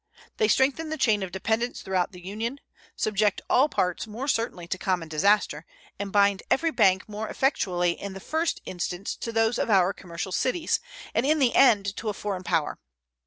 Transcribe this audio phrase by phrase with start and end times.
[0.37, 2.59] They strengthen the chain of dependence throughout the Union,
[2.95, 5.63] subject all parts more certainly to common disaster,
[5.99, 10.31] and bind every bank more effectually in the first instance to those of our commercial
[10.31, 10.79] cities,
[11.13, 12.79] and in the end to a foreign power.